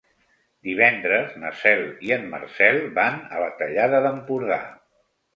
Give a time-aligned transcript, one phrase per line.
[0.67, 4.59] Divendres na Cel i en Marcel van a la Tallada d'Empordà.